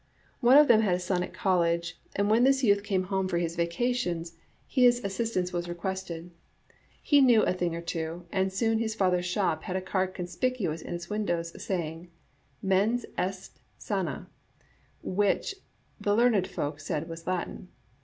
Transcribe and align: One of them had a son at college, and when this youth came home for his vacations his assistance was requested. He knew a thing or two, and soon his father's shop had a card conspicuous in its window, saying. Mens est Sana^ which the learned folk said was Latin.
One 0.39 0.57
of 0.57 0.67
them 0.67 0.81
had 0.81 0.95
a 0.95 0.99
son 0.99 1.21
at 1.21 1.31
college, 1.31 2.01
and 2.15 2.27
when 2.27 2.43
this 2.43 2.63
youth 2.63 2.81
came 2.81 3.03
home 3.03 3.27
for 3.27 3.37
his 3.37 3.55
vacations 3.55 4.35
his 4.65 5.03
assistance 5.03 5.53
was 5.53 5.69
requested. 5.69 6.31
He 7.03 7.21
knew 7.21 7.43
a 7.43 7.53
thing 7.53 7.75
or 7.75 7.81
two, 7.83 8.25
and 8.31 8.51
soon 8.51 8.79
his 8.79 8.95
father's 8.95 9.27
shop 9.27 9.61
had 9.61 9.75
a 9.75 9.79
card 9.79 10.15
conspicuous 10.15 10.81
in 10.81 10.95
its 10.95 11.11
window, 11.11 11.43
saying. 11.43 12.09
Mens 12.63 13.05
est 13.15 13.59
Sana^ 13.79 14.25
which 15.03 15.53
the 15.99 16.15
learned 16.15 16.47
folk 16.47 16.79
said 16.79 17.07
was 17.07 17.27
Latin. 17.27 17.67